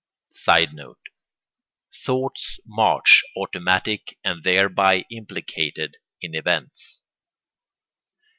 [0.31, 1.09] [Sidenote:
[2.07, 7.03] Thought's march automatic and thereby implicated in events.